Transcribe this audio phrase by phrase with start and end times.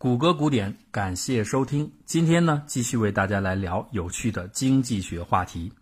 [0.00, 1.90] 谷歌古典，感谢收听。
[2.04, 5.72] 今天呢，继续为大家来聊有趣的经济学话题。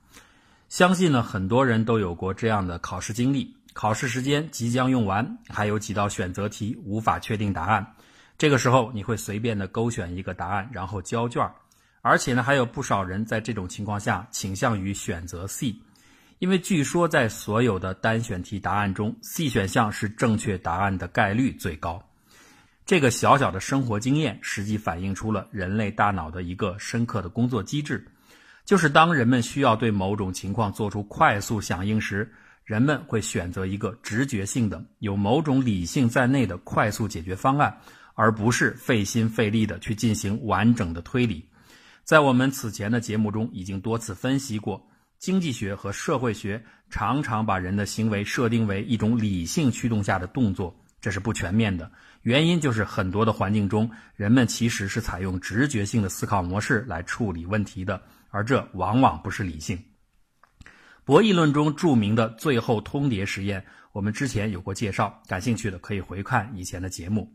[0.70, 7.86] 相信呢，很多人都有过这样的考试经历：考试时间即将用完，还有几道选择题无法确定答案。
[8.38, 11.46] 这个时候，你会随便的勾选一个答案，然后交卷。
[12.00, 15.76] 而且呢，还有不少人在这种情况下倾向于选择 C，
[16.38, 22.02] 因为据说在所有的单选题答案中，C 选项是正确答案的概率最高。
[22.86, 28.06] 这个小小的生活经验，实际反映出了人类大脑的一个深刻的工作机制，
[28.64, 32.32] 就是当人们需要对某种情况做出快速响应时，
[32.64, 37.76] 人们会选择一个直觉性的、有某种理性在内的快速解决方案，
[38.14, 41.44] 而不是费心费力的去进行完整的推理。
[42.04, 44.80] 在我们此前的节目中，已经多次分析过，
[45.18, 50.72] 经济学和社会学常常把人的行为设定为一种理性驱动下的动作。
[51.00, 51.90] 这是不全面的，
[52.22, 59.78] 原因就是很多的环境中，人们其实是采用直觉性的思考模式来处理问题的，而这往往不是理性。
[61.04, 67.32] 博弈论中著名的最后通牒实验，我们之前有过介绍，感兴趣的可以回看以前的节目。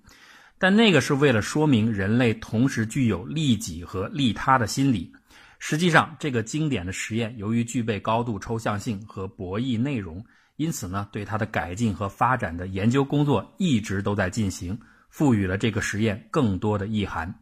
[0.57, 5.11] 但那个是为了说明人类同时具有利己和利他的心理。
[5.59, 10.21] 实际上，这个经典的实验由于具备高度抽象性和博弈内容。
[10.61, 17.33] 因此呢，对它的改进和发展的研究工作一直都在进行，赋予了这个实验更多的意涵。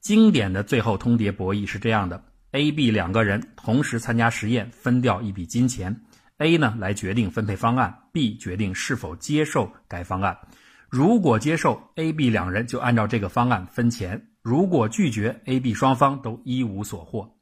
[0.00, 5.98] 经典的最后通牒博弈是这样的：A、B 两个人同时参加实验，分掉一笔金钱
[6.36, 10.36] ，A 呢来决定分配方案，B 决定是否接受该方案。
[10.90, 17.34] 如果接受，A、B 两人就按照这个方案分钱；如果拒绝，A、B 双方都一无所获。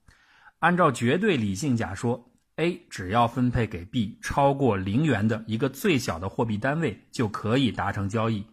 [0.60, 2.29] 按照绝对理性假说。
[2.60, 8.44] A 只要分配给 B 超过零元的一个最小的货币单位，就可以达成交易。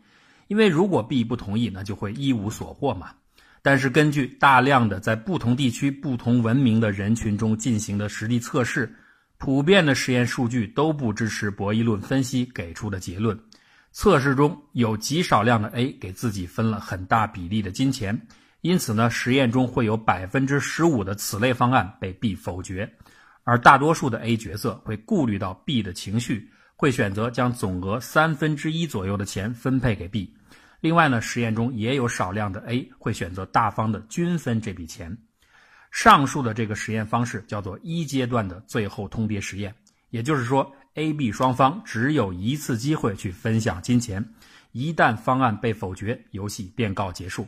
[0.47, 3.11] 因为如果 B 不同意，那就会一无所获嘛。
[3.61, 8.95] 但是根据大量的在不同地区、不同文明的人群中进行的实地测试，
[9.37, 13.37] 普遍的实验数据都不支持博弈论分析给出的结论。
[13.91, 18.17] 测试中有极少量的 A 给自己分了很大比例的金钱，
[18.61, 22.89] 因此呢，实验中会有百分之十五的此类方案被 B 否决。
[23.47, 30.35] 而大多数的 A 角色会顾虑到 B 的情绪，会选择将总额三分之一左右的钱分配给 B。
[30.81, 35.17] 另外呢，实验中也有少量的 A 会选择大方的均分这笔钱。
[35.91, 39.73] 上述的这个实验方式叫做一阶段的最后通牒实验，
[40.09, 44.33] 也就是说，A、B 双方只有一次机会去分享金钱，
[44.73, 47.47] 一旦方案被否决，游戏便告结束。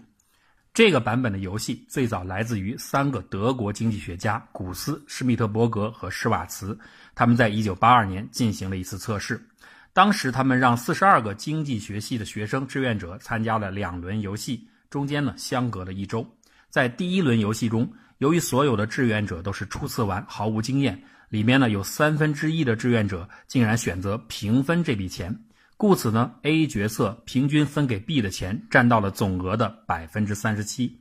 [0.80, 6.80] 这个版本的游戏最早来自于三个德国经济学家古斯、施密特伯格和施瓦茨。
[7.14, 9.46] 他们在1982年进行了一次测试。
[9.92, 16.26] 当时，他们让42个经济学系的学生志愿者参加了两轮游戏，中间呢相隔了一周。
[16.70, 20.98] 在第一轮游戏中，由于所有的志愿者都是初次玩，毫无经验，
[21.28, 25.38] 里面呢有三分之一的志愿者竟然选择平分这笔钱。
[25.80, 31.00] 故此呢，A 角色平均分给 B 的钱占到了总额的百分之三十七。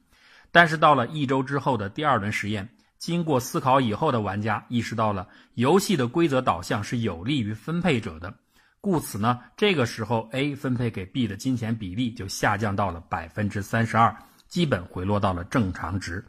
[0.53, 8.33] 但是到了一周之后的第二轮实验，经过思考以后的玩家意识到了游戏的规则导向是有利于分配者的。
[8.81, 14.17] 故此呢，这个时候 A 分配给 B 的金钱比例就下降到了百分之三十二，
[14.47, 16.25] 基本回落到了正常值。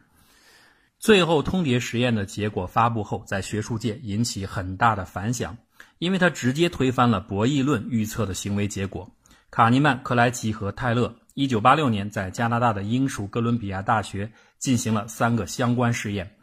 [0.97, 5.55] 最后通牒实验的结果发布后，在学术界引起很大的反响。
[5.99, 9.11] 因为他直接推翻了博弈论预测的行为结果。
[9.51, 16.35] 卡尼曼、克莱奇和泰勒1986年在加拿大的英属哥伦比亚大学进行了三个相关试验。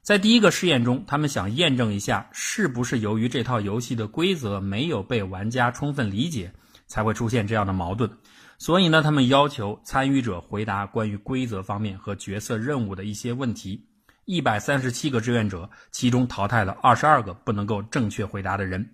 [0.00, 6.52] 在第一个试验中，他们想验证一下是不是由于这套游戏的规则没有被玩家充分理解，
[6.86, 8.10] 才会出现这样的矛盾。
[8.58, 13.86] 所以呢，他们要求参与者回答关于规则方面和角色任务的一些问题。
[14.24, 18.88] 一百三十七个志愿者，其中淘汰了二十二个不能够正确回答的人。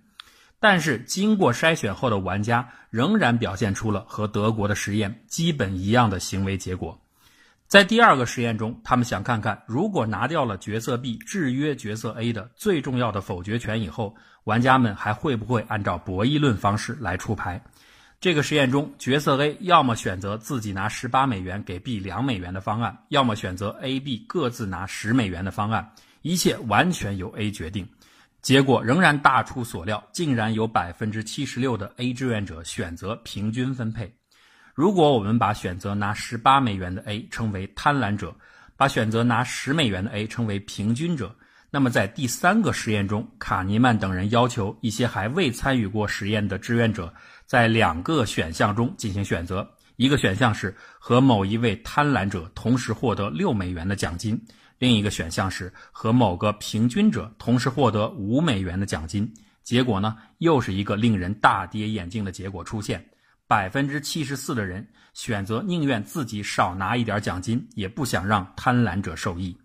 [0.59, 6.99] 但是经过筛选后的玩家仍然表现出了和德国的实验基本一样的行为结果。
[7.67, 17.63] 在第二个实验中，他们想看看如果拿掉了角色 B 制约角色 A 的最重要的否决权以后，玩家们还会不会按照博弈论方式来出牌。
[18.19, 25.89] 这个实验中，角色 A 要么选择自己拿十八美元给 B 两美元的方案，要么选择 A、B 各自拿十美元的方案，
[26.23, 27.87] 一切完全由 A 决定。
[28.41, 34.13] 结果仍然大出所料，竟然有百分之七十六的 A 志愿者选择平均分配。
[34.73, 38.33] 如果我们把选择拿十八美元的 A 称为贪婪者，
[38.77, 41.35] 把选择拿十美元的 A 称为平均者，
[41.69, 47.13] 那么在第三个实验中，卡尼曼等人要求一些还未参与过实验的志愿者
[47.45, 54.41] 在两个选项中进行选择，一个选项是和某一位贪婪者同时获得六美元的奖金，
[54.79, 59.31] 另一个选项是和某个平均者同时获得五美元的奖金。
[59.61, 63.05] 结果呢，又是一个令人大跌眼镜的结果出现：
[63.45, 69.55] 百分之七十四的人选择宁愿自己少拿一点奖金，也不想让贪婪者受益。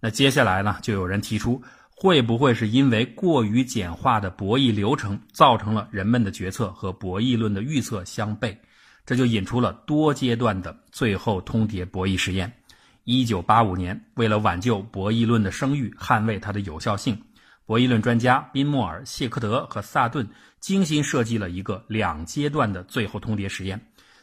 [0.00, 1.62] 那接下来呢，就有人提出，
[1.94, 8.56] 会不会是因为过于简化的博弈流程，造成了人们的决策和博弈论的预测相悖？
[9.06, 12.52] 这就引出了多阶段的最后通牒博弈实验。
[13.04, 17.20] 一九八五年，为了挽救博弈论的声誉，捍卫它的有效性，
[17.64, 20.28] 博弈论专家宾莫尔、谢克德和萨顿
[20.60, 23.80] 精心设计了一个两阶段的最后通牒实验。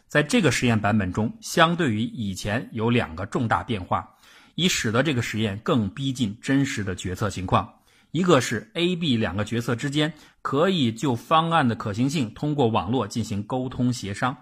[0.08, 4.08] 在这个实验版本中，相对于以前有两个重大变化，
[4.56, 7.70] 以使得这个实验更逼近真实的决策情况。
[8.12, 14.36] 一个是 A、B 两个决策之间可以就方案的可行性通过网络进行沟通协商。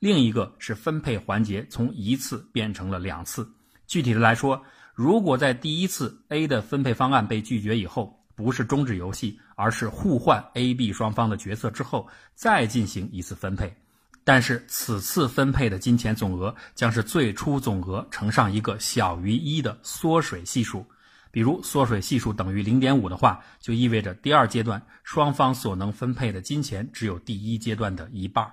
[0.00, 3.48] 另一个是分配环节从一次变成了两次。
[3.92, 13.76] 具体的来说，如果在第一次 A 的分配方案被拒绝以后，不是终止游戏，而是互换 A、B 双方的角色之后再进行一次分配，
[14.24, 20.86] 但是此次分配的金钱总额将是最初总额乘上一个小于一的缩水系数。
[21.30, 28.50] 比如缩水系数等于零点五的话，就意味着第二阶段双方所能分配的金钱只有第一阶段的一半。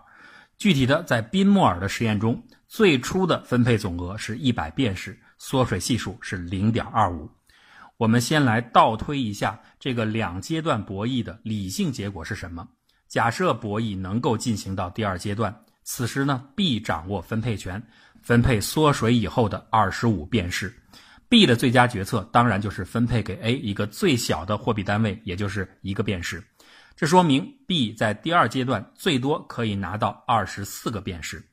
[0.58, 7.28] 具体的，在宾莫尔的实验中，最初的分配总额是一百便士，缩水系数是零点二五。
[7.98, 12.68] 我们先来倒推一下这个两阶段博弈的理性结果是什么？
[13.08, 15.54] 假设博弈能够进行到第二阶段，
[15.84, 17.82] 此时呢，B 掌握分配权，
[18.22, 20.72] 分配缩水以后的二十五便士。
[21.28, 26.44] B 的最佳决策当然就是分配给 A 一个最小的货币单位，也就是一个便士。
[26.96, 31.44] 这说明 B 在第二阶段最多可以拿到二十四个便士，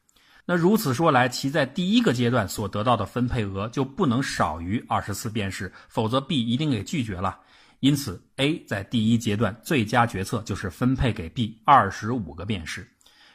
[0.48, 7.40] 那如此说来，其在第一个阶段所得到的分配额就不能少于二十四便士，否则 B 一定给拒绝了。
[7.80, 12.88] 因此，A 在第一阶段最佳决策就是分配给 B 二十五个便士，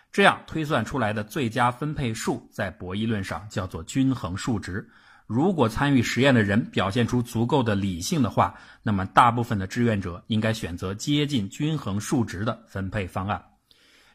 [0.10, 4.90] 这样推算出来的最佳分配数在博弈论上叫做均衡数值。
[5.28, 13.51] 如果参与实验的人表现出足够的理性的话，那么大部分的志愿者应该选择接近均衡数值的分配方案。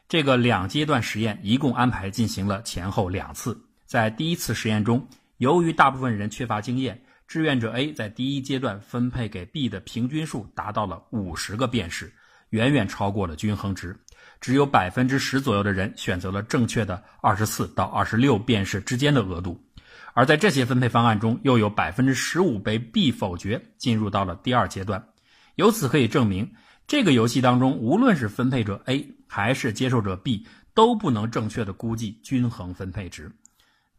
[0.09, 3.61] 这个两阶段实验一共安排进行了前后两次。
[3.85, 5.05] 在第一次实验中，
[5.37, 12.13] 由于大部分人缺乏经验，志愿者 A 在第一阶段分配给 B 的平均数达到了五十个便士，
[12.51, 13.97] 远远超过了均衡值。
[14.39, 19.61] 只有百分之十左右的人选择了正确的二十四到二十六便士之间的额度。
[20.13, 25.09] 而在这些分配方案中，又有百分之十五被 B 否决，进入到了第二阶段。
[25.55, 26.53] 由此可以证明，
[26.87, 33.29] 这个游戏当中，无论是分配者 A 还是接受者 B，都不能正确的估计均衡分配值。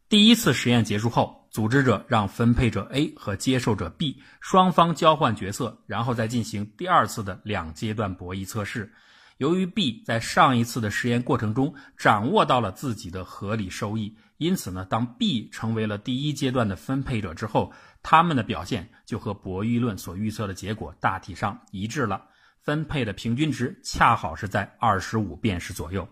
[0.08, 8.90] 第一次实验结束后，组织者让分配者 A 和接受者 B 双方交换角色，然后再进行第二次的两阶段博弈测试。
[9.37, 14.17] 由于 B 在上一次的实验过程中掌握到了自己的合理收益。
[14.38, 17.70] 因此呢，当 B 成为了第一阶段的分配者之后，
[18.02, 22.25] 他们的表现就和博弈论所预测的结果大体上一致了。
[22.69, 26.06] 分配的平均值恰好是在二十五便士左右。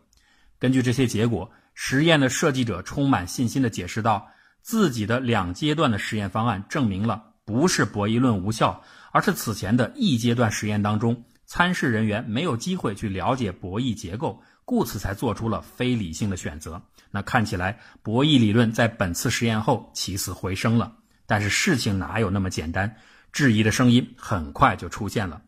[0.58, 4.26] 根据这些结果，实验的设计者充满信心地解释道
[4.64, 16.80] ：“自己的两阶段的实验方案证明了不是博弈论无效，而是此前的一阶段实验当中，参试人员没有机会去了解博弈结构。”故此才做出了非理性的选择。
[17.10, 20.96] 那看起来博弈理论在本次实验后起死回生了。
[21.26, 22.96] 但是事情哪有那么简单？
[23.30, 25.42] 质疑的声音很快就出现了。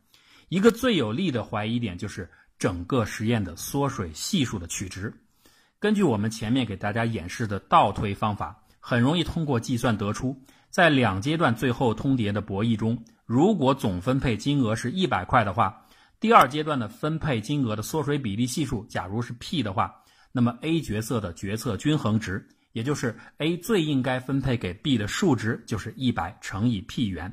[0.49, 2.29] 一个最有力的怀疑点就是
[2.59, 5.13] 整个实验的缩水系数的取值。
[5.79, 10.37] 根据我们前面给大家演示的倒推方法，很容易通过计算得出，
[10.71, 15.85] 在两阶段最后通牒的博弈中，如果总分配金额是一百块的话。
[16.21, 19.95] 第二阶段的分配金额的缩水比例系数，假如是 P 的话，
[20.33, 27.33] 那么 A 角色的决策均衡值，也就是 A 最应该分配给 B 的数值，就是一百乘以 P 元。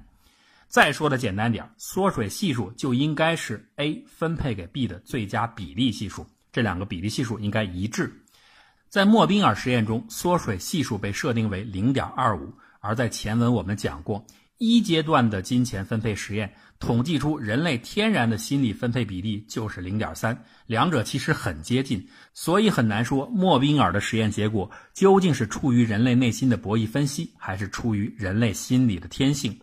[0.67, 8.11] 再说的简单点，缩水系数就应该是 A 分配给 B 的最佳比例系数，这两个比例系数应该一致。
[8.89, 14.25] 在莫宾尔实验中，缩水系数被设定为零点二五，而在前文我们讲过。
[14.57, 29.59] 一阶段的金钱分配实验统计出，人类天然的心理分配比例就是零点三，两者其实很接近，所以很难说莫宾尔的实验结果究竟是出于人类内心的博弈分析，还是出于人类心理的天性。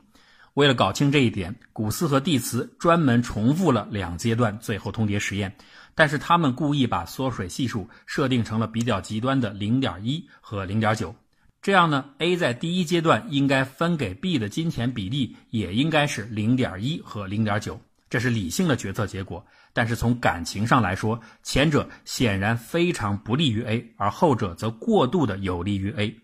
[0.55, 5.55] 为了搞清这一点，古斯和蒂茨专门重复了两阶段最后通牒实验，
[5.95, 11.15] 但是他们故意把缩水系数设定成了比较极端的零点一和零点九。
[11.63, 17.81] 这样呢，A 在第一阶段应该分给 B 的金钱比例也应该是零点一和零点九，
[18.11, 19.43] 这是理性的决策结果。
[19.73, 26.15] 但是从感情上来说，前者显然非常不利于 A，而后者则过度的有利于 A。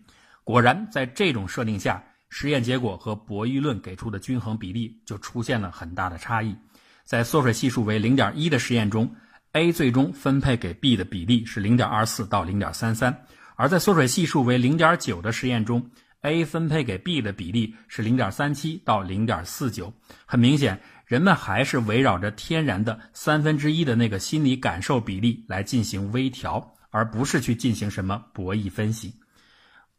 [0.43, 2.03] 果然，在这种设定下。
[2.29, 6.55] 实验结果和博弈论给出的均衡比例就出现了很大的差异。
[7.03, 9.13] 在缩水系数为零点一的实验中
[9.53, 13.11] ，A 最终分配给 B 的比例是零点二四到零点三三；
[13.55, 15.89] 而在缩水系数为零点九的实验中
[16.21, 19.91] ，A 分配给 B 的比例是零点三七到零点四九。
[20.27, 29.15] 很明显，人们还是围绕着天然的三分之一的那个心理感受比例来进行微调，而不是去进行什么博弈分析。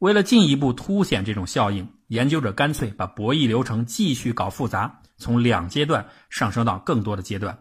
[0.01, 7.59] 为了进一步凸显这种效应，研究者干脆把博弈流程继续搞复杂，从两阶段上升到更多的阶段。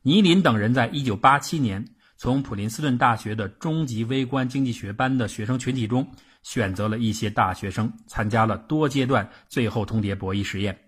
[0.00, 1.84] 尼林等人在一九八七年
[2.16, 6.10] 从普林斯顿大学的中级微观经济学班的学生群体中
[6.42, 10.78] 选择了一些大学生，参加了多阶段最后通牒博弈实验。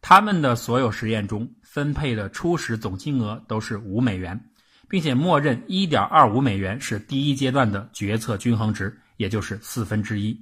[0.00, 4.40] 他们的所有实验中分配的初始总金额都是五美元，
[4.88, 9.00] 并且默认一点二五美元是第一阶段的决策均衡值。
[9.16, 10.38] 也就是四分之一。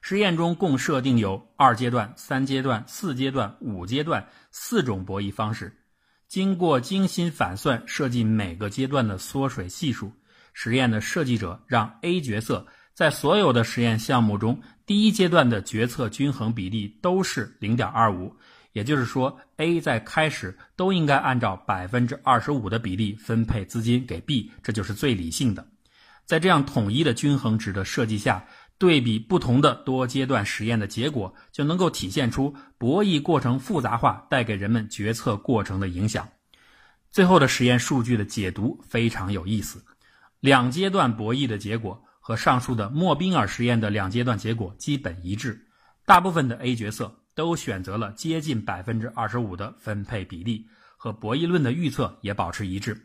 [0.00, 5.74] 实验中共设定有二阶段、三阶段、四阶段、五阶段四种博弈方式。
[6.28, 10.12] 经过精心反算，设计每个阶段的缩水系数。
[10.52, 18.36] 实验的设计者让 A 角色在所有的实验项目中，第一阶段的决策均衡比例都是零点二五，
[18.72, 25.66] 也就是说，A 在开始都应该按照百分之二十五的比例分配资金给 B，这就是最理性的。
[26.24, 28.44] 在这样统一的均衡值的设计下，
[28.78, 36.28] 对比不同的多阶段实验的结果，就能够体现出博弈过程复杂化带给人们决策过程的影响。
[37.10, 39.84] 最后的实验数据的解读非常有意思，
[40.40, 45.66] 两阶段博弈的结果和上述的莫宾尔实验的两阶段结果基本一致，
[46.04, 50.66] 大部分的 A 角色都选择了接近百分之二十五的分配比例，
[50.96, 53.00] 和博弈论的预测也保持一致。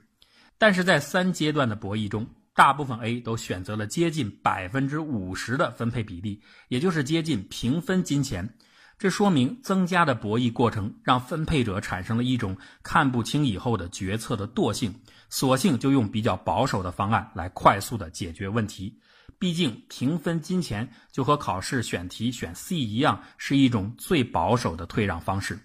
[0.57, 2.25] 但是在三阶段的博弈中，
[2.59, 8.53] 大部分 A 都选择了接近百分之五十的分配比例，也就是接近平分金钱。
[8.97, 14.93] 这说明增加的博弈过程让分配者产生了一种看不清以后的决策的惰性，
[15.29, 18.99] 索性就用比较保守的方案来快速的解决问题。
[19.39, 25.57] 毕竟平分金钱就和考试选题选 C 一样，是一种最保守的退让方式。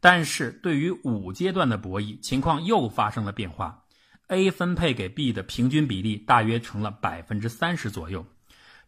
[0.00, 3.84] 但是对于五阶段的博弈，情况又发生了变化。
[4.30, 8.24] A 分配给 B 的平均比例大约成了百分之三十左右，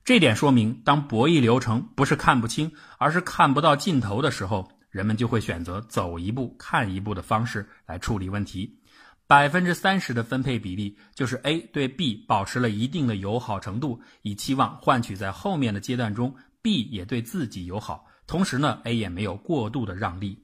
[0.04, 8.78] 这点说明，当博弈流程不是看不清，而是看不到尽头的时候，人们就会选择走一步看一步的方式来处理问题。
[9.26, 20.41] 百分之三十的分配比例就是 A 对 B 保持了一定的友好程度，以期望换取在后面的阶段中 B 也对自己友好，同时呢，A 也没有过度的让利。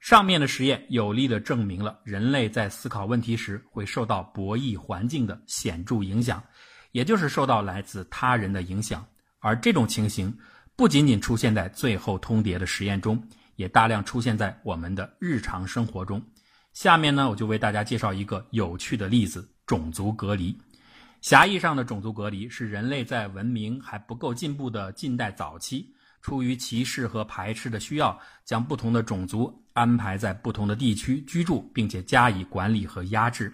[0.00, 6.42] 上面的实验有力地证明了人类在思考问题时会受到博弈环境的显著影响，
[6.92, 9.06] 也就是受到来自他人的影响。
[9.40, 10.34] 而这种情形
[10.74, 13.22] 不仅仅出现在最后通牒的实验中，
[13.56, 16.20] 也大量出现在我们的日常生活中。
[16.72, 20.56] 下面呢，我就为大家介绍一个有趣的例子：种族隔离。
[21.20, 25.94] 狭义上的种族隔离是人类在文明还不够进步的近代早期。
[26.20, 33.52] 出于歧视和排斥的需要，将不同的种族安排在不同的地区居住，并且加以管理和压制。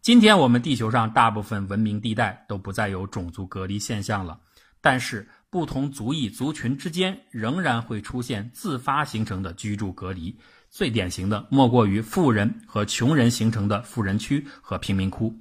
[0.00, 4.38] 今天我们地球上大部分文明地带都不再有种族隔离现象了，
[4.80, 10.36] 但是不同族裔族群之间仍然会出现自发形成的居住隔离。
[10.68, 15.32] 最典型的莫过于富人和穷人形成的富人区和贫民窟。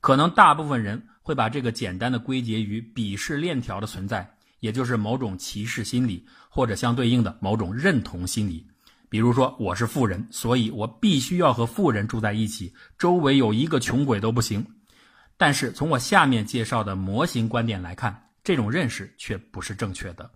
[0.00, 4.35] 可能大部分人会把这个简单的归结于鄙视链条的存在。
[4.60, 8.66] 也就是某种歧视心理，或者相对应的某种认同心理。
[9.08, 14.66] 比如说，我是富人，所以我必须要和富人住在一起，周围有一个穷鬼都不行。
[15.36, 20.28] 但是从我下面介绍的模型观点来看，这种认识却不是正确的。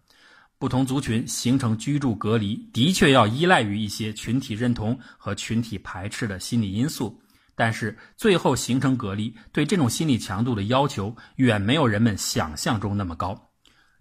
[0.59, 7.19] 不同族群形成居住隔离，的确要依赖于一些群体认同和群体排斥的心理因素，
[7.57, 13.50] 但是最后形成隔离，对这种心理强度的要求远没有人们想象中那么高。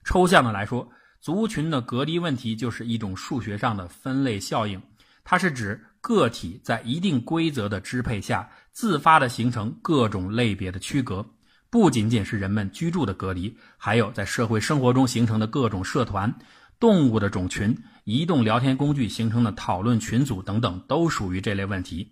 [0.10, 0.89] 抽象的来说，
[1.22, 4.82] 族群的隔离问题就是一种数学上的分类效应，
[5.24, 11.24] 它是指个体在一定规则的支配下，自发的形成各种类别的区隔，
[11.70, 16.34] 不仅仅是人们居住的隔离，还有在社会生活中形成的各种社团，
[16.80, 22.12] 动物的种群、移动聊天工具形成的讨论群组等等，都属于这类问题。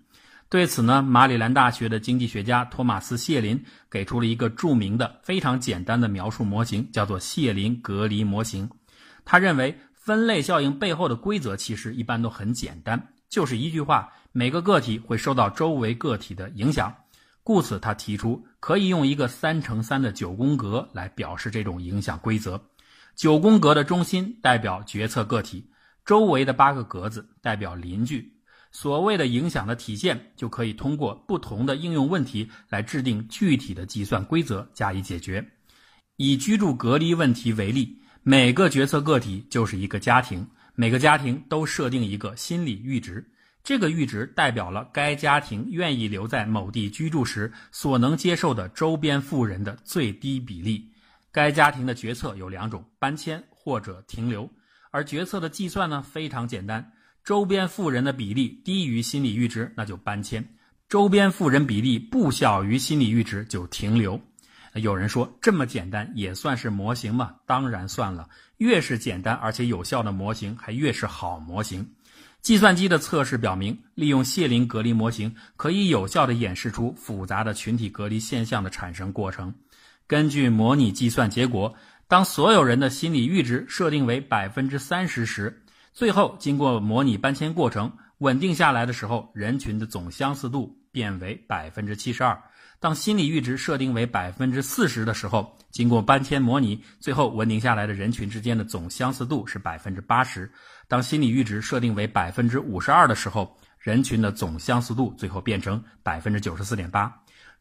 [0.50, 3.62] 对此呢，马里兰大学的经济学家托马斯·谢林
[3.92, 8.70] 给出了一个著名的、非常简单的描述模型，叫做谢林隔离模型。
[9.25, 16.96] 他认为，分类效应背后的规则其实一般都很简单，就是一句话：每个个体会受到周围个体的影响。
[17.44, 22.62] 故此，他提出可以用一个三乘三的九宫格来表示这种影响规则。
[23.18, 25.70] 九宫格的中心代表决策个体，
[26.06, 28.37] 周围的八个格子代表邻居。
[28.72, 35.46] 所谓的影响的体现，就可以通过不同的应用问题来制定具体的计算规则加以解决。
[36.18, 43.24] 以居住隔离问题为例，每个决策个体就是一个家庭，每个家庭都设定一个心理阈值，
[43.64, 50.92] 这个阈值代表了该家庭愿意留在某地居住时所能接受的周边富人的最低比例。
[51.32, 54.50] 该家庭的决策有两种：搬迁或者停留。
[54.90, 56.92] 而决策的计算呢，非常简单。
[57.27, 60.41] 周边富人的比例低于心理阈值，那就搬迁；
[60.88, 64.17] 周边富人比例不小于心理阈值，就停留。
[64.75, 67.36] 有人说这么简单也算是模型吗？
[67.46, 68.29] 当然算了。
[68.60, 71.86] 越是简单而且有效的模型，还越是好模型。
[72.41, 79.53] 计算机的测试表明，利用谢林隔离模型可以有效地演示出复杂的群体隔离现象的产生过程。
[80.07, 81.75] 根据模拟计算结果，
[82.07, 85.62] 当所有人的心理阈值设定为百分之三十时，
[85.98, 92.39] 最后，经过模拟搬迁过程稳定下来的时候，人群的总相似度变为百分之七十二。
[92.80, 100.48] 当心理阈值设定为百分之四十的时候，经过搬迁模拟，最后稳定下来的人群之间的总相似度是百分之八十。
[100.88, 107.12] 当心理阈值设定为百分之五十二的时候，人群的总相似度最后变成百分之九十四点八。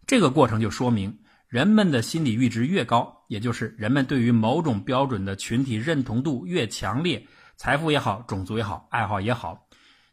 [0.06, 7.26] 这个过程就说明，人们的心理阈值越高，也就是人们对于某种标准的群体认同度越强烈。
[7.56, 9.66] 财富也好，种族也好，爱好也好，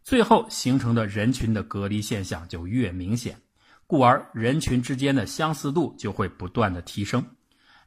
[0.04, 3.38] 最后形成的人群的隔离现象就越明显，
[3.86, 7.24] 故而人群之间的相似度就会不断的提升。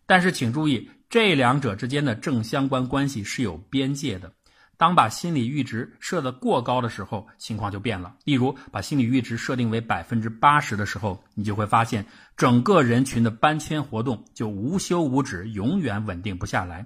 [0.05, 4.33] 但是请注意，这两者之间的正相关关系是有边界的。
[4.79, 8.15] 当把心理阈值设得过高的时候，情况就变了。
[8.25, 12.05] 例如，把心理阈值设定为百分之八十的时候，你就会发现
[12.37, 16.85] 整个人群的搬迁活动就无休无止，永远稳定不下来。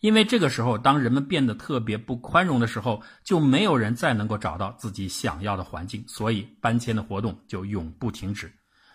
[0.00, 8.52] 因为这个时候，当人们变得特别不宽容的时候，就没有人再能够找到自己想要的环境，所以搬迁的活动就永不停止。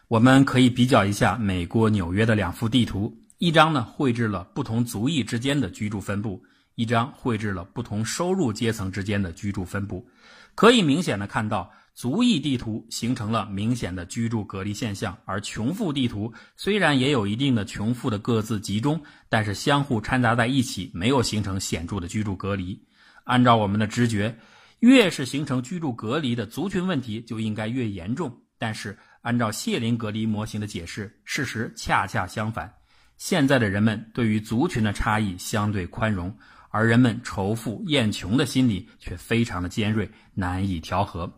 [0.07, 6.41] 我们可以比较一下美国纽约的两幅地图，一张呢绘制了不同族裔之间的居住分布，
[6.75, 10.07] 一张绘制了不同收入阶层之间的居住分布，
[10.55, 11.71] 可以明显的看到。
[11.93, 22.81] 族裔地图形成了明显的居住隔离现象，而穷富地图虽然也有一定的穷富的各自集中，但是相互掺杂在一起，没有形成显著的居住隔离。
[23.25, 24.35] 按照我们的直觉，
[24.79, 28.41] 越是形成居住隔离的族群问题，就应该越严重。
[28.57, 32.73] 但是按照谢林隔离模型的解释，事实恰恰相反。
[33.17, 36.35] 现在的人们对于族群的差异相对宽容，
[36.71, 41.31] 而人们仇富厌穷的心理却非常的尖锐，难以调和。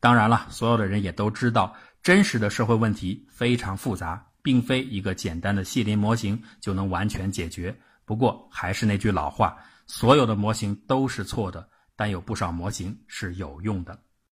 [0.00, 7.78] 当然了，所有的人也都知道，真实的社会问题非常复杂，并非一个简单的谢林模型就能完全解决。
[8.06, 13.98] 不过，还是那句老话，所有的模型都是错的，但有不少模型是有用的。